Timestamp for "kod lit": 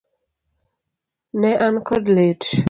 1.87-2.43